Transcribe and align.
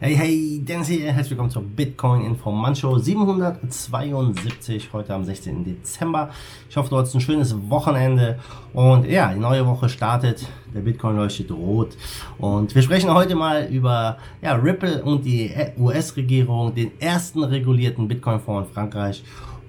Hey, 0.00 0.14
hey, 0.14 0.62
Dennis 0.62 0.86
hier, 0.86 1.06
herzlich 1.06 1.30
willkommen 1.30 1.50
zur 1.50 1.64
Bitcoin 1.64 2.24
Informantshow 2.24 2.98
772, 2.98 4.92
heute 4.92 5.12
am 5.12 5.24
16. 5.24 5.64
Dezember. 5.64 6.30
Ich 6.70 6.76
hoffe, 6.76 6.88
du 6.88 6.98
hast 6.98 7.16
ein 7.16 7.20
schönes 7.20 7.56
Wochenende 7.68 8.38
und 8.74 9.06
ja, 9.06 9.34
die 9.34 9.40
neue 9.40 9.66
Woche 9.66 9.88
startet, 9.88 10.46
der 10.72 10.82
Bitcoin 10.82 11.16
leuchtet 11.16 11.50
rot 11.50 11.96
und 12.38 12.76
wir 12.76 12.82
sprechen 12.82 13.12
heute 13.12 13.34
mal 13.34 13.64
über 13.72 14.18
ja, 14.40 14.54
Ripple 14.54 15.02
und 15.02 15.24
die 15.24 15.50
US-Regierung, 15.76 16.76
den 16.76 16.92
ersten 17.00 17.42
regulierten 17.42 18.06
Bitcoin-Fonds 18.06 18.68
in 18.68 18.74
Frankreich 18.74 19.24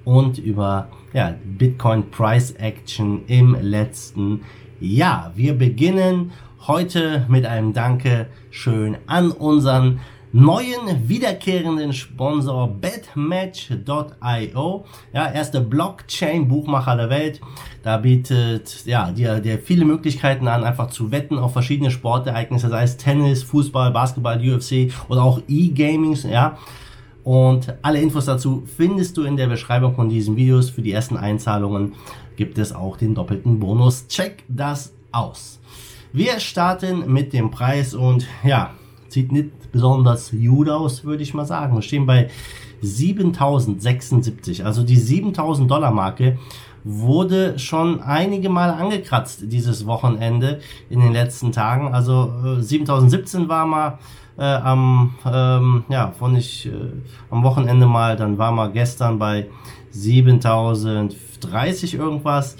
und 0.05 0.37
über 0.37 0.89
ja, 1.11 1.33
Bitcoin 1.43 2.07
Price 2.11 2.51
Action 2.51 3.25
im 3.25 3.57
letzten 3.59 4.41
Jahr. 4.79 5.31
Wir 5.35 5.57
beginnen 5.57 6.33
heute 6.67 7.25
mit 7.29 7.47
einem 7.47 7.73
Danke 7.73 8.27
schön 8.51 8.97
an 9.07 9.31
unseren 9.31 10.01
neuen 10.31 11.09
wiederkehrenden 11.09 11.93
Sponsor 11.93 12.67
betmatch.io, 12.67 13.75
ja, 15.13 15.31
erste 15.31 15.61
Blockchain-Buchmacher 15.61 16.95
der 16.95 17.09
Welt. 17.09 17.41
Da 17.83 17.97
bietet 17.97 18.85
ja 18.85 19.11
dir, 19.11 19.39
dir 19.39 19.57
viele 19.59 19.85
Möglichkeiten 19.85 20.47
an, 20.47 20.63
einfach 20.63 20.89
zu 20.89 21.11
wetten 21.11 21.39
auf 21.39 21.53
verschiedene 21.53 21.91
Sportereignisse, 21.91 22.69
sei 22.69 22.83
es 22.83 22.97
Tennis, 22.97 23.43
Fußball, 23.43 23.91
Basketball, 23.91 24.39
UFC 24.39 24.91
oder 25.07 25.23
auch 25.23 25.41
E-Gamings, 25.47 26.23
ja. 26.23 26.57
Und 27.23 27.75
alle 27.81 28.01
Infos 28.01 28.25
dazu 28.25 28.63
findest 28.65 29.17
du 29.17 29.23
in 29.23 29.37
der 29.37 29.47
Beschreibung 29.47 29.93
von 29.95 30.09
diesen 30.09 30.35
Videos. 30.35 30.69
Für 30.69 30.81
die 30.81 30.91
ersten 30.91 31.17
Einzahlungen 31.17 31.93
gibt 32.37 32.57
es 32.57 32.73
auch 32.73 32.97
den 32.97 33.13
doppelten 33.13 33.59
Bonus. 33.59 34.07
Check 34.07 34.43
das 34.47 34.93
aus. 35.11 35.59
Wir 36.11 36.39
starten 36.39 37.11
mit 37.11 37.33
dem 37.33 37.51
Preis 37.51 37.93
und 37.93 38.25
ja, 38.43 38.71
sieht 39.09 39.31
nicht 39.31 39.71
besonders 39.71 40.31
gut 40.31 40.69
aus, 40.69 41.03
würde 41.03 41.23
ich 41.23 41.33
mal 41.33 41.45
sagen. 41.45 41.75
Wir 41.75 41.81
stehen 41.81 42.05
bei 42.05 42.29
7076, 42.81 44.65
also 44.65 44.83
die 44.83 44.95
7000 44.95 45.69
Dollar 45.69 45.91
Marke 45.91 46.37
wurde 46.83 47.59
schon 47.59 48.01
einige 48.01 48.49
Mal 48.49 48.71
angekratzt 48.71 49.43
dieses 49.43 49.85
Wochenende 49.85 50.59
in 50.89 51.01
den 51.01 51.13
letzten 51.13 51.51
Tagen. 51.51 51.93
Also 51.93 52.33
äh, 52.57 52.61
7017 52.61 53.49
war 53.49 53.65
mal 53.65 53.99
äh, 54.37 54.43
am 54.43 55.15
ähm, 55.25 55.83
ja 55.89 56.13
von 56.17 56.35
ich 56.35 56.67
äh, 56.67 56.71
am 57.29 57.43
Wochenende 57.43 57.85
mal, 57.85 58.15
dann 58.15 58.37
war 58.37 58.51
mal 58.51 58.71
gestern 58.71 59.19
bei 59.19 59.47
7030 59.91 61.95
irgendwas. 61.95 62.55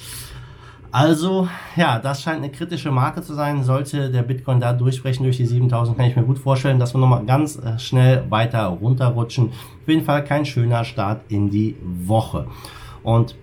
Also, 0.92 1.48
ja, 1.76 2.00
das 2.00 2.24
scheint 2.24 2.38
eine 2.38 2.50
kritische 2.50 2.90
Marke 2.90 3.22
zu 3.22 3.36
sein. 3.36 3.64
Sollte 3.64 4.10
der 4.10 4.24
Bitcoin 4.24 4.60
da 4.60 4.74
durchbrechen 4.74 5.24
durch 5.24 5.38
die 5.38 5.46
7000, 5.46 5.96
kann 5.96 6.08
ich 6.08 6.16
mir 6.16 6.24
gut 6.24 6.40
vorstellen, 6.40 6.80
dass 6.80 6.96
wir 6.96 7.00
nochmal 7.00 7.26
ganz 7.26 7.58
äh, 7.58 7.78
schnell 7.78 8.24
weiter 8.30 8.66
runterrutschen. 8.66 9.50
Auf 9.50 9.88
jeden 9.88 10.04
Fall 10.04 10.24
kein 10.24 10.46
schöner 10.46 10.84
Start 10.84 11.22
in 11.30 11.52
die 11.52 11.76
Woche. 11.84 12.48
Und 13.04 13.36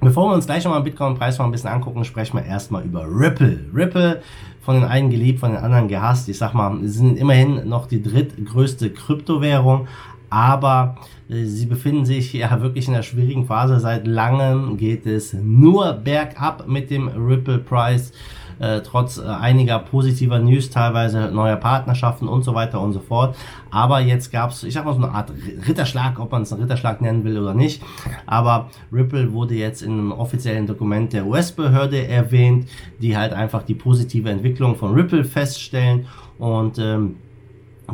bevor 0.00 0.30
wir 0.30 0.34
uns 0.34 0.46
gleich 0.46 0.64
nochmal 0.64 0.80
den 0.80 0.86
Bitcoin-Preis 0.86 1.38
mal 1.38 1.44
ein 1.44 1.52
bisschen 1.52 1.70
angucken, 1.70 2.04
sprechen 2.04 2.38
wir 2.38 2.44
erstmal 2.44 2.82
über 2.82 3.06
Ripple. 3.06 3.66
Ripple, 3.72 4.20
von 4.60 4.74
den 4.74 4.84
einen 4.84 5.10
geliebt, 5.10 5.38
von 5.38 5.52
den 5.52 5.60
anderen 5.60 5.86
gehasst. 5.86 6.28
Ich 6.28 6.38
sag 6.38 6.54
mal, 6.54 6.76
sind 6.82 7.16
immerhin 7.18 7.68
noch 7.68 7.86
die 7.86 8.02
drittgrößte 8.02 8.90
Kryptowährung, 8.90 9.86
aber 10.30 10.96
äh, 11.28 11.44
sie 11.44 11.66
befinden 11.66 12.04
sich 12.04 12.32
ja 12.32 12.60
wirklich 12.60 12.88
in 12.88 12.94
einer 12.94 13.02
schwierigen 13.02 13.46
Phase. 13.46 13.80
Seit 13.80 14.06
langem 14.06 14.76
geht 14.76 15.06
es 15.06 15.32
nur 15.32 15.92
bergab 15.92 16.66
mit 16.66 16.90
dem 16.90 17.08
Ripple 17.08 17.58
Price. 17.58 18.12
Äh, 18.60 18.82
trotz 18.82 19.18
äh, 19.18 19.26
einiger 19.26 19.80
positiver 19.80 20.38
News, 20.38 20.70
teilweise 20.70 21.30
neuer 21.32 21.56
Partnerschaften 21.56 22.28
und 22.28 22.44
so 22.44 22.54
weiter 22.54 22.80
und 22.80 22.92
so 22.92 23.00
fort. 23.00 23.36
Aber 23.70 24.00
jetzt 24.00 24.30
gab 24.30 24.50
es, 24.50 24.62
ich 24.62 24.74
sag 24.74 24.84
mal 24.84 24.94
so 24.94 25.02
eine 25.02 25.12
Art 25.12 25.32
Ritterschlag, 25.66 26.20
ob 26.20 26.30
man 26.30 26.42
es 26.42 26.52
einen 26.52 26.62
Ritterschlag 26.62 27.00
nennen 27.00 27.24
will 27.24 27.38
oder 27.38 27.54
nicht. 27.54 27.82
Aber 28.26 28.70
Ripple 28.92 29.32
wurde 29.32 29.54
jetzt 29.54 29.82
in 29.82 29.92
einem 29.92 30.12
offiziellen 30.12 30.68
Dokument 30.68 31.12
der 31.12 31.26
US-Behörde 31.26 32.06
erwähnt, 32.06 32.68
die 33.00 33.16
halt 33.16 33.32
einfach 33.32 33.64
die 33.64 33.74
positive 33.74 34.30
Entwicklung 34.30 34.76
von 34.76 34.94
Ripple 34.94 35.24
feststellen 35.24 36.06
und 36.38 36.78
ähm, 36.78 37.16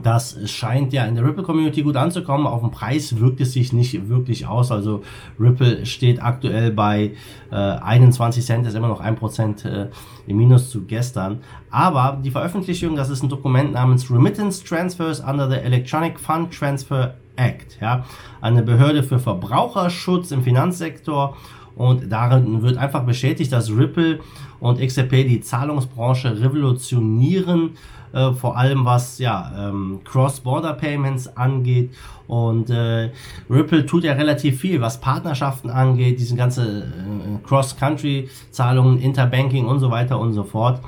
das 0.03 0.39
scheint 0.51 0.93
ja 0.93 1.05
in 1.05 1.17
der 1.17 1.25
Ripple-Community 1.25 1.83
gut 1.83 1.97
anzukommen. 1.97 2.47
Auf 2.47 2.61
den 2.61 2.71
Preis 2.71 3.19
wirkt 3.19 3.41
es 3.41 3.53
sich 3.53 3.73
nicht 3.73 4.09
wirklich 4.09 4.47
aus. 4.47 4.71
Also 4.71 5.03
Ripple 5.39 5.85
steht 5.85 6.23
aktuell 6.23 6.71
bei 6.71 7.13
äh, 7.51 7.55
21 7.55 8.45
Cent, 8.45 8.67
ist 8.67 8.75
immer 8.75 8.89
noch 8.89 9.01
ein 9.01 9.17
Prozent 9.17 9.65
äh, 9.65 9.89
im 10.27 10.37
Minus 10.37 10.71
zu 10.71 10.83
gestern. 10.83 11.41
Aber 11.71 12.19
die 12.23 12.31
Veröffentlichung, 12.31 12.97
das 12.97 13.11
ist 13.11 13.23
ein 13.23 13.29
Dokument 13.29 13.73
namens 13.73 14.11
Remittance 14.11 14.65
Transfers 14.65 15.21
under 15.21 15.51
the 15.51 15.57
Electronic 15.57 16.21
Fund 16.21 16.53
Transfer 16.57 17.15
Act. 17.37 17.79
Ja, 17.81 18.05
eine 18.41 18.63
Behörde 18.63 19.03
für 19.03 19.19
Verbraucherschutz 19.19 20.31
im 20.31 20.43
Finanzsektor. 20.43 21.37
Und 21.81 22.13
darin 22.13 22.61
wird 22.61 22.77
einfach 22.77 23.07
bestätigt, 23.07 23.53
dass 23.53 23.71
Ripple 23.71 24.21
und 24.61 24.79
XRP 24.87 25.27
die 25.27 25.41
Zahlungsbranche 25.41 26.39
revolutionieren 26.39 27.71
äh, 28.13 28.33
vor 28.33 28.59
allem 28.59 28.85
was 28.85 29.19
ja 29.19 29.51
ähm, 29.57 30.01
Cross-Border-Payments 30.05 31.39
angeht. 31.39 31.95
Und 32.27 32.69
äh, 32.69 33.09
Ripple 33.49 33.87
tut 33.87 34.05
ja 34.05 34.13
relativ 34.13 34.61
viel, 34.61 34.83
was 34.83 35.01
Partnerschaften 35.01 35.71
angeht, 35.71 36.21
diese 36.21 36.37
ganze 36.37 36.81
äh, 36.81 37.47
Cross-Country-Zahlungen, 37.49 38.99
Interbanking 38.99 39.65
und 39.65 39.79
so 39.79 39.91
weiter 39.91 40.21
und 40.21 40.35
so 40.35 40.45
fort 40.45 40.83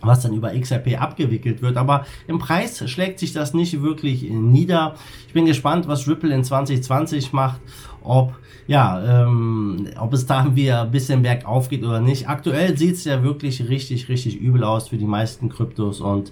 was 0.00 0.22
dann 0.22 0.34
über 0.34 0.52
XRP 0.58 1.00
abgewickelt 1.00 1.62
wird. 1.62 1.76
Aber 1.76 2.06
im 2.26 2.38
Preis 2.38 2.88
schlägt 2.90 3.18
sich 3.18 3.32
das 3.32 3.54
nicht 3.54 3.82
wirklich 3.82 4.22
nieder. 4.22 4.94
Ich 5.26 5.32
bin 5.32 5.46
gespannt, 5.46 5.88
was 5.88 6.08
Ripple 6.08 6.34
in 6.34 6.44
2020 6.44 7.32
macht, 7.32 7.60
ob 8.02 8.34
ja, 8.66 9.24
ähm, 9.24 9.88
ob 9.98 10.12
es 10.12 10.26
da 10.26 10.46
wieder 10.54 10.82
ein 10.82 10.92
bisschen 10.92 11.22
bergauf 11.22 11.68
geht 11.68 11.82
oder 11.82 12.00
nicht. 12.00 12.28
Aktuell 12.28 12.76
sieht 12.76 12.94
es 12.94 13.04
ja 13.04 13.24
wirklich 13.24 13.68
richtig, 13.68 14.08
richtig 14.08 14.40
übel 14.40 14.62
aus 14.62 14.88
für 14.88 14.96
die 14.96 15.06
meisten 15.06 15.48
Kryptos 15.48 16.00
und 16.00 16.30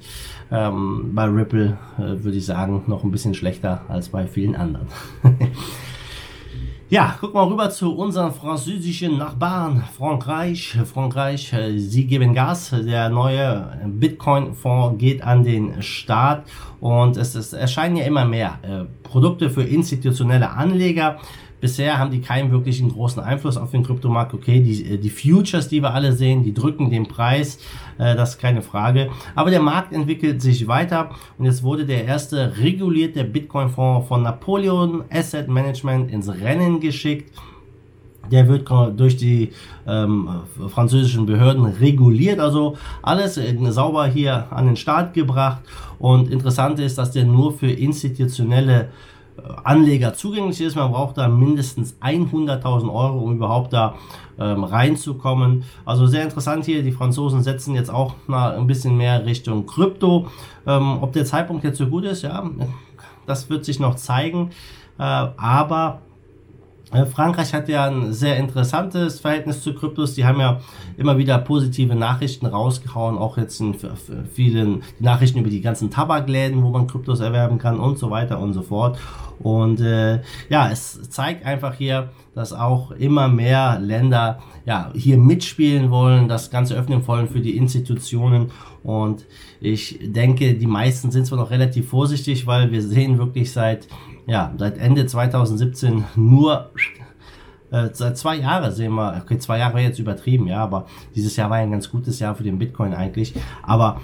ähm, 0.53 1.11
bei 1.15 1.25
Ripple 1.25 1.77
äh, 1.99 2.23
würde 2.23 2.39
ich 2.39 2.47
sagen, 2.47 2.85
noch 2.87 3.03
ein 3.03 3.11
bisschen 3.11 3.35
schlechter 3.35 3.83
als 3.89 4.11
bei 4.11 4.29
vielen 4.29 4.55
anderen. 4.55 4.87
Ja, 6.91 7.17
guck 7.21 7.35
mal 7.35 7.45
rüber 7.47 7.69
zu 7.69 7.95
unseren 7.95 8.33
französischen 8.33 9.19
Nachbarn, 9.19 9.85
Frankreich. 9.95 10.75
Frankreich, 10.91 11.55
sie 11.77 12.07
geben 12.07 12.33
Gas. 12.33 12.71
Der 12.71 13.11
neue 13.11 13.79
Bitcoin-Fonds 13.85 14.99
geht 14.99 15.23
an 15.23 15.45
den 15.45 15.83
Start 15.83 16.47
und 16.81 17.19
es, 17.19 17.35
ist, 17.35 17.53
erscheinen 17.53 17.97
ja 17.97 18.05
immer 18.05 18.25
mehr 18.25 18.59
äh, 18.63 18.85
Produkte 19.07 19.51
für 19.51 19.65
institutionelle 19.65 20.49
Anleger. 20.49 21.19
Bisher 21.61 21.99
haben 21.99 22.11
die 22.11 22.21
keinen 22.21 22.53
wirklichen 22.53 22.89
großen 22.91 23.23
Einfluss 23.23 23.57
auf 23.57 23.73
den 23.73 23.83
Kryptomarkt. 23.83 24.33
Okay, 24.35 24.61
die, 24.61 24.85
äh, 24.85 24.99
die 24.99 25.11
Futures, 25.11 25.69
die 25.69 25.83
wir 25.83 25.93
alle 25.93 26.13
sehen, 26.13 26.45
die 26.45 26.55
drücken 26.55 26.91
den 26.91 27.07
Preis, 27.09 27.59
äh, 27.99 28.15
das 28.15 28.31
ist 28.31 28.41
keine 28.41 28.63
Frage. 28.63 29.11
Aber 29.35 29.51
der 29.51 29.61
Markt 29.61 29.93
entwickelt 29.93 30.41
sich 30.41 30.69
weiter 30.69 31.11
und 31.37 31.47
jetzt 31.47 31.63
wurde 31.63 31.85
der 31.85 32.05
erste 32.05 32.59
regulierte 32.59 33.25
Bitcoin-Fonds 33.25 34.07
von 34.07 34.23
Napoleon 34.23 35.05
Asset 35.11 35.49
Management 35.49 36.11
ins 36.11 36.29
Rennen 36.29 36.81
geschickt. 36.81 37.33
Der 38.31 38.47
wird 38.47 38.69
durch 38.99 39.17
die 39.17 39.53
ähm, 39.87 40.29
französischen 40.69 41.25
Behörden 41.25 41.65
reguliert, 41.65 42.41
also 42.41 42.77
alles 43.01 43.41
sauber 43.71 44.07
hier 44.07 44.53
an 44.53 44.67
den 44.67 44.77
Start 44.77 45.15
gebracht. 45.15 45.63
Und 45.99 46.31
interessant 46.31 46.79
ist, 46.79 46.99
dass 46.99 47.11
der 47.11 47.25
nur 47.25 47.55
für 47.55 47.71
institutionelle 47.71 48.91
Anleger 49.65 50.15
zugänglich 50.15 50.61
ist. 50.61 50.77
Man 50.77 50.93
braucht 50.93 51.19
da 51.19 51.29
mindestens 51.29 51.97
100.000 52.01 52.93
Euro, 52.93 53.19
um 53.19 53.35
überhaupt 53.35 53.73
da 53.73 53.95
ähm, 54.39 54.65
reinzukommen. 54.65 55.65
Also 55.85 56.07
sehr 56.07 56.23
interessant 56.23 56.65
hier. 56.65 56.83
Die 56.83 56.93
Franzosen 56.93 57.43
setzen 57.43 57.75
jetzt 57.75 57.91
auch 57.91 58.15
mal 58.27 58.57
ein 58.57 58.67
bisschen 58.67 58.97
mehr 58.97 59.27
Richtung 59.27 59.67
Krypto. 59.67 60.29
Ähm, 60.67 60.99
ob 61.01 61.13
der 61.13 61.25
Zeitpunkt 61.25 61.65
jetzt 61.65 61.79
so 61.79 61.87
gut 61.87 62.05
ist, 62.05 62.23
ja, 62.23 62.49
das 63.27 63.51
wird 63.51 63.65
sich 63.65 63.81
noch 63.81 63.97
zeigen. 63.97 64.51
Äh, 64.99 65.03
aber 65.03 66.01
Frankreich 67.13 67.53
hat 67.53 67.69
ja 67.69 67.87
ein 67.87 68.13
sehr 68.13 68.37
interessantes 68.39 69.21
Verhältnis 69.21 69.63
zu 69.63 69.75
Kryptos. 69.75 70.15
Die 70.15 70.25
haben 70.25 70.41
ja 70.41 70.61
immer 70.97 71.19
wieder 71.19 71.39
positive 71.39 71.95
Nachrichten 71.95 72.47
rausgehauen, 72.47 73.19
auch 73.19 73.37
jetzt 73.37 73.61
in 73.61 73.75
vielen 74.33 74.83
Nachrichten 74.99 75.39
über 75.39 75.51
die 75.51 75.61
ganzen 75.61 75.91
Tabakläden, 75.91 76.63
wo 76.63 76.71
man 76.71 76.87
Kryptos 76.87 77.21
erwerben 77.21 77.59
kann 77.59 77.79
und 77.79 77.99
so 77.99 78.11
weiter 78.11 78.39
und 78.39 78.55
so 78.55 78.63
fort. 78.63 78.99
Und 79.39 79.81
äh, 79.81 80.23
ja, 80.49 80.71
es 80.71 81.11
zeigt 81.11 81.45
einfach 81.47 81.75
hier, 81.75 82.11
dass 82.39 82.53
auch 82.53 82.93
immer 82.93 83.27
mehr 83.27 83.81
Länder 83.81 84.39
ja 84.65 84.93
hier 84.95 85.19
mitspielen 85.19 85.91
wollen, 85.91 86.29
das 86.29 86.51
Ganze 86.51 86.77
öffnen 86.77 87.05
wollen 87.09 87.29
für 87.29 87.41
die 87.41 87.57
Institutionen. 87.57 88.53
Und 88.85 89.27
ich 89.61 89.99
denke, 90.01 90.55
die 90.55 90.69
meisten 90.69 91.11
sind 91.11 91.27
zwar 91.27 91.39
noch 91.39 91.51
relativ 91.51 91.89
vorsichtig, 91.89 92.47
weil 92.47 92.71
wir 92.71 92.81
sehen 92.81 93.19
wirklich 93.19 93.53
seit 93.53 93.89
ja 94.29 94.55
seit 94.57 94.79
Ende 94.79 95.07
2017 95.07 96.05
nur 96.15 96.71
äh, 97.73 97.89
seit 97.93 98.17
zwei 98.17 98.37
Jahren 98.37 98.71
sehen 98.73 98.95
wir, 98.95 99.21
okay, 99.21 99.39
zwei 99.39 99.59
Jahre 99.59 99.81
jetzt 99.81 99.99
übertrieben, 99.99 100.47
ja, 100.47 100.63
aber 100.63 100.87
dieses 101.17 101.35
Jahr 101.37 101.51
war 101.51 101.57
ein 101.57 101.73
ganz 101.73 101.91
gutes 101.91 102.21
Jahr 102.21 102.37
für 102.37 102.45
den 102.45 102.59
Bitcoin 102.59 102.95
eigentlich. 102.95 103.35
Aber 103.63 104.01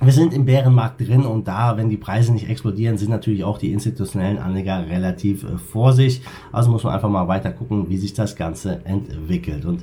wir 0.00 0.12
sind 0.12 0.34
im 0.34 0.44
Bärenmarkt 0.44 1.00
drin 1.00 1.24
und 1.24 1.46
da, 1.48 1.76
wenn 1.76 1.88
die 1.88 1.96
Preise 1.96 2.32
nicht 2.32 2.48
explodieren, 2.48 2.98
sind 2.98 3.10
natürlich 3.10 3.44
auch 3.44 3.58
die 3.58 3.72
institutionellen 3.72 4.38
Anleger 4.38 4.86
relativ 4.88 5.44
äh, 5.44 5.58
vor 5.58 5.92
sich. 5.92 6.22
Also 6.50 6.70
muss 6.70 6.82
man 6.82 6.94
einfach 6.94 7.08
mal 7.08 7.28
weiter 7.28 7.52
gucken, 7.52 7.88
wie 7.88 7.96
sich 7.96 8.12
das 8.12 8.36
Ganze 8.36 8.84
entwickelt. 8.84 9.64
Und 9.64 9.82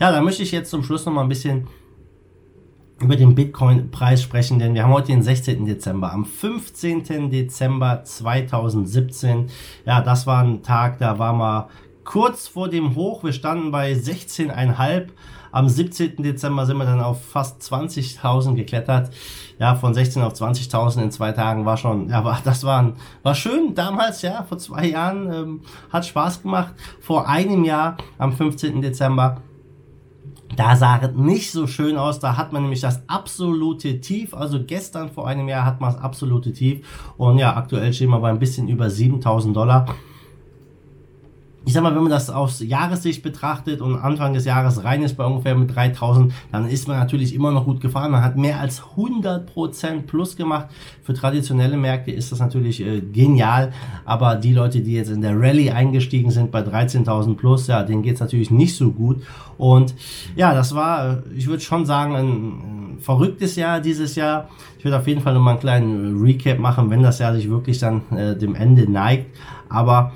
ja, 0.00 0.10
da 0.10 0.20
möchte 0.20 0.42
ich 0.42 0.52
jetzt 0.52 0.70
zum 0.70 0.82
Schluss 0.82 1.06
noch 1.06 1.12
mal 1.12 1.22
ein 1.22 1.28
bisschen 1.28 1.68
über 3.00 3.16
den 3.16 3.34
Bitcoin-Preis 3.34 4.22
sprechen, 4.22 4.58
denn 4.58 4.74
wir 4.74 4.84
haben 4.84 4.92
heute 4.92 5.08
den 5.08 5.22
16. 5.22 5.64
Dezember. 5.64 6.12
Am 6.12 6.26
15. 6.26 7.30
Dezember 7.30 8.04
2017, 8.04 9.46
ja, 9.86 10.02
das 10.02 10.26
war 10.26 10.44
ein 10.44 10.62
Tag, 10.62 10.98
da 10.98 11.18
war 11.18 11.32
mal 11.32 11.68
kurz 12.04 12.48
vor 12.48 12.68
dem 12.68 12.94
Hoch. 12.94 13.24
Wir 13.24 13.32
standen 13.32 13.70
bei 13.70 13.92
16,5. 13.92 15.08
Am 15.52 15.68
17. 15.68 16.22
Dezember 16.22 16.64
sind 16.64 16.76
wir 16.76 16.84
dann 16.84 17.00
auf 17.00 17.24
fast 17.24 17.60
20.000 17.62 18.54
geklettert. 18.54 19.10
Ja, 19.58 19.74
von 19.74 19.94
16 19.94 20.22
auf 20.22 20.34
20.000 20.34 21.02
in 21.02 21.10
zwei 21.10 21.32
Tagen 21.32 21.66
war 21.66 21.76
schon, 21.76 22.08
ja, 22.08 22.24
war, 22.24 22.40
das 22.44 22.62
war, 22.64 22.92
war 23.22 23.34
schön 23.34 23.74
damals, 23.74 24.22
ja, 24.22 24.44
vor 24.44 24.58
zwei 24.58 24.86
Jahren, 24.86 25.32
ähm, 25.32 25.60
hat 25.90 26.06
Spaß 26.06 26.42
gemacht. 26.42 26.74
Vor 27.00 27.28
einem 27.28 27.64
Jahr, 27.64 27.96
am 28.18 28.32
15. 28.32 28.80
Dezember, 28.80 29.42
da 30.56 30.76
sah 30.76 30.98
es 30.98 31.14
nicht 31.14 31.52
so 31.52 31.66
schön 31.66 31.96
aus. 31.96 32.18
Da 32.18 32.36
hat 32.36 32.52
man 32.52 32.62
nämlich 32.62 32.80
das 32.80 33.02
absolute 33.08 34.00
Tief. 34.00 34.34
Also 34.34 34.62
gestern 34.64 35.10
vor 35.10 35.26
einem 35.26 35.48
Jahr 35.48 35.64
hat 35.64 35.80
man 35.80 35.92
das 35.92 36.02
absolute 36.02 36.52
Tief. 36.52 36.86
Und 37.16 37.38
ja, 37.38 37.56
aktuell 37.56 37.92
stehen 37.92 38.10
wir 38.10 38.20
bei 38.20 38.30
ein 38.30 38.38
bisschen 38.38 38.68
über 38.68 38.90
7000 38.90 39.56
Dollar 39.56 39.86
ich 41.66 41.74
sag 41.74 41.82
mal, 41.82 41.94
wenn 41.94 42.02
man 42.02 42.10
das 42.10 42.30
aus 42.30 42.60
Jahressicht 42.60 43.22
betrachtet 43.22 43.82
und 43.82 43.96
Anfang 43.96 44.32
des 44.32 44.46
Jahres 44.46 44.82
rein 44.82 45.02
ist 45.02 45.16
bei 45.16 45.24
ungefähr 45.24 45.54
mit 45.54 45.74
3000, 45.74 46.32
dann 46.50 46.66
ist 46.66 46.88
man 46.88 46.98
natürlich 46.98 47.34
immer 47.34 47.52
noch 47.52 47.66
gut 47.66 47.80
gefahren. 47.80 48.12
Man 48.12 48.24
hat 48.24 48.36
mehr 48.36 48.60
als 48.60 48.82
100% 48.96 50.02
plus 50.06 50.36
gemacht. 50.36 50.68
Für 51.02 51.12
traditionelle 51.12 51.76
Märkte 51.76 52.12
ist 52.12 52.32
das 52.32 52.38
natürlich 52.38 52.80
äh, 52.80 53.00
genial. 53.00 53.72
Aber 54.06 54.36
die 54.36 54.54
Leute, 54.54 54.80
die 54.80 54.94
jetzt 54.94 55.10
in 55.10 55.20
der 55.20 55.38
Rallye 55.38 55.70
eingestiegen 55.70 56.30
sind 56.30 56.50
bei 56.50 56.60
13.000 56.60 57.36
plus, 57.36 57.66
ja, 57.66 57.82
denen 57.82 58.02
geht's 58.02 58.20
natürlich 58.20 58.50
nicht 58.50 58.74
so 58.74 58.90
gut. 58.90 59.22
Und 59.58 59.94
ja, 60.36 60.54
das 60.54 60.74
war, 60.74 61.22
ich 61.36 61.46
würde 61.46 61.62
schon 61.62 61.84
sagen, 61.84 62.16
ein, 62.16 62.94
ein 62.94 62.98
verrücktes 63.00 63.56
Jahr 63.56 63.80
dieses 63.80 64.14
Jahr. 64.14 64.48
Ich 64.78 64.84
würde 64.84 64.98
auf 64.98 65.06
jeden 65.06 65.20
Fall 65.20 65.34
nochmal 65.34 65.52
einen 65.52 65.60
kleinen 65.60 66.22
Recap 66.22 66.58
machen, 66.58 66.88
wenn 66.88 67.02
das 67.02 67.18
Jahr 67.18 67.34
sich 67.34 67.50
wirklich 67.50 67.78
dann 67.78 68.00
äh, 68.16 68.34
dem 68.34 68.54
Ende 68.54 68.90
neigt. 68.90 69.26
Aber 69.68 70.12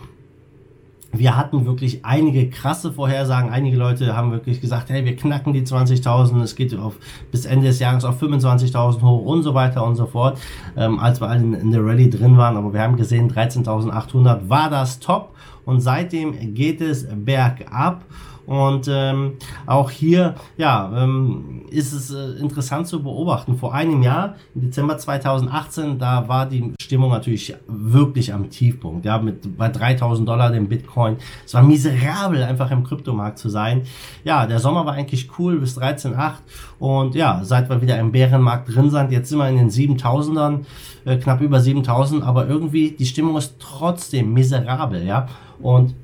wir 1.18 1.36
hatten 1.36 1.66
wirklich 1.66 2.04
einige 2.04 2.48
krasse 2.48 2.92
Vorhersagen. 2.92 3.50
Einige 3.50 3.76
Leute 3.76 4.16
haben 4.16 4.32
wirklich 4.32 4.60
gesagt, 4.60 4.90
hey, 4.90 5.04
wir 5.04 5.16
knacken 5.16 5.52
die 5.52 5.62
20.000, 5.62 6.42
es 6.42 6.56
geht 6.56 6.76
auf, 6.76 6.96
bis 7.30 7.46
Ende 7.46 7.66
des 7.66 7.78
Jahres 7.78 8.04
auf 8.04 8.22
25.000 8.22 9.02
hoch 9.02 9.24
und 9.24 9.42
so 9.42 9.54
weiter 9.54 9.84
und 9.84 9.96
so 9.96 10.06
fort, 10.06 10.38
ähm, 10.76 10.98
als 10.98 11.20
wir 11.20 11.28
alle 11.28 11.42
in, 11.42 11.54
in 11.54 11.70
der 11.70 11.84
Rallye 11.84 12.10
drin 12.10 12.36
waren. 12.36 12.56
Aber 12.56 12.72
wir 12.72 12.80
haben 12.80 12.96
gesehen, 12.96 13.30
13.800 13.30 14.48
war 14.48 14.70
das 14.70 15.00
Top 15.00 15.34
und 15.64 15.80
seitdem 15.80 16.54
geht 16.54 16.80
es 16.80 17.06
bergab. 17.10 18.04
Und 18.46 18.88
ähm, 18.90 19.34
auch 19.66 19.90
hier, 19.90 20.34
ja, 20.56 20.92
ähm, 20.94 21.62
ist 21.70 21.92
es 21.92 22.12
äh, 22.12 22.38
interessant 22.40 22.86
zu 22.86 23.02
beobachten. 23.02 23.56
Vor 23.56 23.72
einem 23.72 24.02
Jahr, 24.02 24.34
im 24.54 24.62
Dezember 24.62 24.98
2018, 24.98 25.98
da 25.98 26.28
war 26.28 26.46
die 26.46 26.74
Stimmung 26.80 27.10
natürlich 27.10 27.54
wirklich 27.66 28.34
am 28.34 28.50
Tiefpunkt. 28.50 29.06
Ja, 29.06 29.18
mit 29.18 29.56
bei 29.56 29.68
3000 29.68 30.28
Dollar 30.28 30.50
dem 30.50 30.68
Bitcoin. 30.68 31.16
Es 31.46 31.54
war 31.54 31.62
miserabel, 31.62 32.42
einfach 32.42 32.70
im 32.70 32.84
Kryptomarkt 32.84 33.38
zu 33.38 33.48
sein. 33.48 33.82
Ja, 34.24 34.46
der 34.46 34.58
Sommer 34.58 34.84
war 34.84 34.92
eigentlich 34.92 35.30
cool 35.38 35.58
bis 35.58 35.78
13,8 35.78 36.34
und 36.78 37.14
ja, 37.14 37.40
seit 37.44 37.70
wir 37.70 37.80
wieder 37.80 37.98
im 37.98 38.12
Bärenmarkt 38.12 38.74
drin 38.74 38.90
sind, 38.90 39.10
jetzt 39.10 39.30
sind 39.30 39.38
wir 39.38 39.48
in 39.48 39.56
den 39.56 39.70
7000ern, 39.70 40.64
äh, 41.06 41.16
knapp 41.16 41.40
über 41.40 41.60
7000, 41.60 42.22
aber 42.22 42.46
irgendwie 42.46 42.90
die 42.90 43.06
Stimmung 43.06 43.36
ist 43.36 43.56
trotzdem 43.58 44.32
miserabel, 44.34 45.06
ja. 45.06 45.28
Und 45.60 45.94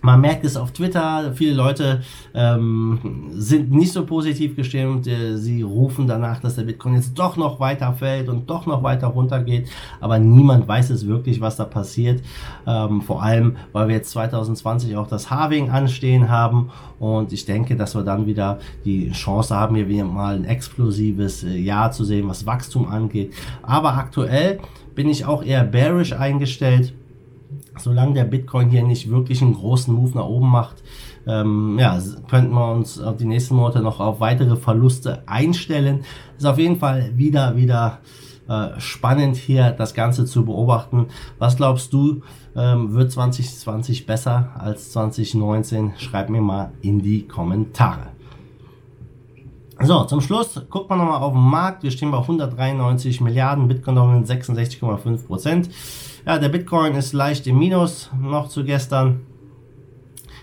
man 0.00 0.20
merkt 0.20 0.44
es 0.44 0.56
auf 0.56 0.70
Twitter, 0.70 1.32
viele 1.34 1.54
Leute 1.54 2.02
ähm, 2.32 3.30
sind 3.32 3.72
nicht 3.72 3.92
so 3.92 4.06
positiv 4.06 4.54
gestimmt. 4.54 5.08
Äh, 5.08 5.36
sie 5.36 5.62
rufen 5.62 6.06
danach, 6.06 6.40
dass 6.40 6.54
der 6.54 6.62
Bitcoin 6.62 6.94
jetzt 6.94 7.18
doch 7.18 7.36
noch 7.36 7.58
weiter 7.58 7.92
fällt 7.92 8.28
und 8.28 8.48
doch 8.48 8.66
noch 8.66 8.84
weiter 8.84 9.08
runtergeht. 9.08 9.68
Aber 10.00 10.20
niemand 10.20 10.68
weiß 10.68 10.90
es 10.90 11.06
wirklich, 11.06 11.40
was 11.40 11.56
da 11.56 11.64
passiert. 11.64 12.22
Ähm, 12.66 13.02
vor 13.02 13.22
allem, 13.22 13.56
weil 13.72 13.88
wir 13.88 13.96
jetzt 13.96 14.10
2020 14.10 14.96
auch 14.96 15.08
das 15.08 15.30
Halving 15.30 15.70
anstehen 15.70 16.28
haben. 16.28 16.70
Und 17.00 17.32
ich 17.32 17.44
denke, 17.44 17.74
dass 17.74 17.96
wir 17.96 18.02
dann 18.02 18.26
wieder 18.26 18.60
die 18.84 19.10
Chance 19.10 19.54
haben, 19.54 19.74
hier 19.74 19.88
wieder 19.88 20.04
mal 20.04 20.36
ein 20.36 20.44
explosives 20.44 21.42
äh, 21.42 21.56
Jahr 21.56 21.90
zu 21.90 22.04
sehen, 22.04 22.28
was 22.28 22.46
Wachstum 22.46 22.88
angeht. 22.88 23.34
Aber 23.62 23.94
aktuell 23.94 24.60
bin 24.94 25.08
ich 25.08 25.24
auch 25.24 25.42
eher 25.42 25.64
bearish 25.64 26.12
eingestellt 26.12 26.92
solange 27.80 28.14
der 28.14 28.24
Bitcoin 28.24 28.70
hier 28.70 28.82
nicht 28.82 29.10
wirklich 29.10 29.42
einen 29.42 29.54
großen 29.54 29.94
Move 29.94 30.16
nach 30.16 30.26
oben 30.26 30.48
macht, 30.48 30.82
ähm, 31.26 31.76
ja, 31.78 31.98
könnten 32.28 32.52
wir 32.52 32.72
uns 32.72 33.00
auf 33.00 33.16
die 33.16 33.26
nächsten 33.26 33.54
Monate 33.54 33.80
noch 33.80 34.00
auf 34.00 34.20
weitere 34.20 34.56
Verluste 34.56 35.22
einstellen. 35.26 36.04
Ist 36.36 36.46
auf 36.46 36.58
jeden 36.58 36.78
Fall 36.78 37.12
wieder, 37.16 37.56
wieder 37.56 37.98
äh, 38.48 38.80
spannend 38.80 39.36
hier 39.36 39.72
das 39.72 39.94
Ganze 39.94 40.24
zu 40.24 40.44
beobachten. 40.44 41.08
Was 41.38 41.56
glaubst 41.56 41.92
du, 41.92 42.22
ähm, 42.56 42.94
wird 42.94 43.12
2020 43.12 44.06
besser 44.06 44.52
als 44.58 44.92
2019? 44.92 45.92
Schreib 45.98 46.30
mir 46.30 46.40
mal 46.40 46.72
in 46.80 47.00
die 47.00 47.26
Kommentare. 47.28 48.17
So, 49.80 50.02
zum 50.04 50.20
Schluss 50.20 50.60
guckt 50.70 50.90
man 50.90 50.98
nochmal 50.98 51.22
auf 51.22 51.32
den 51.32 51.40
Markt. 51.40 51.84
Wir 51.84 51.92
stehen 51.92 52.10
bei 52.10 52.18
193 52.18 53.20
Milliarden, 53.20 53.68
Bitcoin 53.68 54.24
66,5 54.24 55.26
Prozent. 55.26 55.70
Ja, 56.26 56.38
der 56.38 56.48
Bitcoin 56.48 56.96
ist 56.96 57.12
leicht 57.12 57.46
im 57.46 57.60
Minus 57.60 58.10
noch 58.20 58.48
zu 58.48 58.64
gestern. 58.64 59.20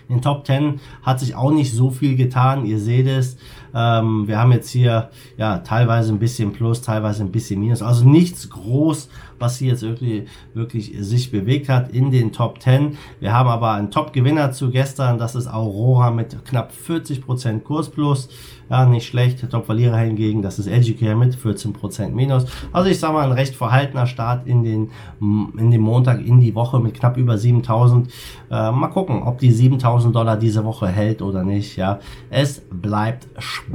In 0.08 0.16
den 0.16 0.22
Top 0.22 0.46
10 0.46 0.80
hat 1.02 1.20
sich 1.20 1.34
auch 1.34 1.50
nicht 1.50 1.74
so 1.74 1.90
viel 1.90 2.16
getan. 2.16 2.64
Ihr 2.64 2.78
seht 2.78 3.06
es. 3.06 3.36
Ähm, 3.76 4.26
wir 4.26 4.38
haben 4.38 4.52
jetzt 4.52 4.70
hier 4.70 5.10
ja 5.36 5.58
teilweise 5.58 6.10
ein 6.10 6.18
bisschen 6.18 6.52
Plus, 6.52 6.80
teilweise 6.80 7.22
ein 7.22 7.30
bisschen 7.30 7.60
Minus. 7.60 7.82
Also 7.82 8.08
nichts 8.08 8.48
groß, 8.48 9.10
was 9.38 9.58
hier 9.58 9.68
jetzt 9.68 9.82
wirklich, 9.82 10.28
wirklich 10.54 10.94
sich 10.98 11.30
bewegt 11.30 11.68
hat 11.68 11.90
in 11.90 12.10
den 12.10 12.32
Top 12.32 12.62
10. 12.62 12.96
Wir 13.20 13.34
haben 13.34 13.50
aber 13.50 13.72
einen 13.72 13.90
Top-Gewinner 13.90 14.52
zu 14.52 14.70
gestern. 14.70 15.18
Das 15.18 15.34
ist 15.34 15.46
Aurora 15.46 16.10
mit 16.10 16.42
knapp 16.46 16.72
40% 16.72 17.60
Kurs 17.60 17.90
plus. 17.90 18.30
Ja, 18.70 18.86
nicht 18.86 19.06
schlecht. 19.06 19.48
Top-Verlierer 19.48 19.98
hingegen, 19.98 20.42
das 20.42 20.58
ist 20.58 20.66
Educare 20.66 21.14
mit 21.14 21.36
14% 21.36 22.08
minus. 22.08 22.46
Also 22.72 22.88
ich 22.90 22.98
sage 22.98 23.12
mal, 23.12 23.26
ein 23.26 23.32
recht 23.32 23.54
verhaltener 23.54 24.06
Start 24.06 24.46
in 24.46 24.64
den, 24.64 24.90
in 25.20 25.70
den 25.70 25.80
Montag, 25.80 26.24
in 26.24 26.40
die 26.40 26.54
Woche 26.54 26.80
mit 26.80 26.94
knapp 26.94 27.16
über 27.16 27.36
7000. 27.36 28.08
Äh, 28.50 28.72
mal 28.72 28.88
gucken, 28.88 29.22
ob 29.22 29.38
die 29.38 29.52
7000 29.52 30.16
Dollar 30.16 30.36
diese 30.36 30.64
Woche 30.64 30.88
hält 30.88 31.20
oder 31.22 31.44
nicht. 31.44 31.76
Ja, 31.76 32.00
es 32.30 32.62
bleibt 32.70 33.28
spannend. 33.38 33.65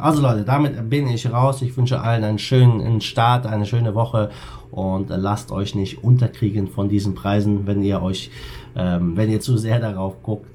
Also 0.00 0.22
Leute, 0.22 0.44
damit 0.44 0.88
bin 0.88 1.08
ich 1.08 1.30
raus. 1.30 1.62
Ich 1.62 1.76
wünsche 1.76 2.00
allen 2.00 2.24
einen 2.24 2.38
schönen 2.38 3.00
Start, 3.00 3.46
eine 3.46 3.66
schöne 3.66 3.94
Woche 3.94 4.30
und 4.70 5.10
lasst 5.10 5.52
euch 5.52 5.74
nicht 5.74 6.02
unterkriegen 6.02 6.68
von 6.68 6.88
diesen 6.88 7.14
Preisen, 7.14 7.66
wenn 7.66 7.82
ihr 7.82 8.02
euch, 8.02 8.30
ähm, 8.76 9.16
wenn 9.16 9.30
ihr 9.30 9.40
zu 9.40 9.56
sehr 9.56 9.80
darauf 9.80 10.22
guckt. 10.22 10.46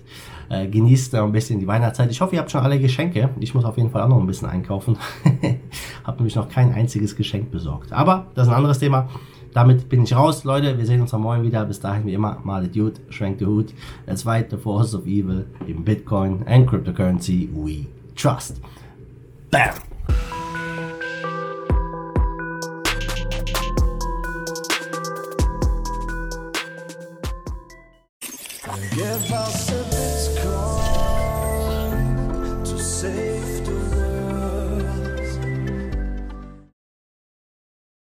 Äh, 0.49 0.67
genießt 0.67 1.13
ein 1.15 1.31
bisschen 1.33 1.59
die 1.59 1.67
Weihnachtszeit. 1.67 2.09
Ich 2.09 2.21
hoffe, 2.21 2.35
ihr 2.35 2.39
habt 2.39 2.49
schon 2.49 2.61
alle 2.61 2.79
Geschenke. 2.79 3.29
Ich 3.39 3.53
muss 3.53 3.65
auf 3.65 3.75
jeden 3.77 3.89
Fall 3.89 4.01
auch 4.01 4.07
noch 4.07 4.19
ein 4.19 4.27
bisschen 4.27 4.47
einkaufen. 4.47 4.97
Hab 6.05 6.17
nämlich 6.17 6.35
noch 6.35 6.47
kein 6.47 6.73
einziges 6.73 7.17
Geschenk 7.17 7.51
besorgt. 7.51 7.91
Aber 7.91 8.27
das 8.33 8.47
ist 8.47 8.53
ein 8.53 8.57
anderes 8.57 8.79
Thema. 8.79 9.09
Damit 9.53 9.89
bin 9.89 10.03
ich 10.03 10.15
raus, 10.15 10.45
Leute. 10.45 10.77
Wir 10.77 10.85
sehen 10.85 11.01
uns 11.01 11.13
am 11.13 11.23
Morgen 11.23 11.43
wieder. 11.43 11.65
Bis 11.65 11.81
dahin, 11.81 12.05
wie 12.05 12.13
immer, 12.13 12.39
mal 12.43 12.63
the 12.63 12.71
Dude, 12.71 13.01
schwenkt 13.09 13.41
den 13.41 13.49
Hut. 13.49 13.73
Let's 14.05 14.23
fight 14.23 14.49
the 14.49 14.57
force 14.57 14.95
of 14.95 15.05
evil 15.05 15.45
in 15.67 15.83
Bitcoin 15.83 16.43
and 16.47 16.69
cryptocurrency 16.69 17.49
we 17.53 17.87
trust. 18.17 18.59
Bam! 19.51 19.81